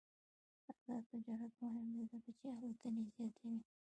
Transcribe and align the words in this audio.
آزاد 0.75 1.03
تجارت 1.11 1.53
مهم 1.63 1.87
دی 1.95 2.03
ځکه 2.11 2.29
چې 2.39 2.45
الوتنې 2.55 3.03
زیاتوي. 3.15 3.59